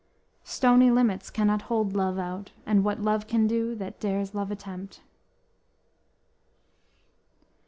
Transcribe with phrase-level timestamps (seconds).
[0.45, 5.01] "__"Stony limits cannot hold love out; And what love can do, that dares love attempt."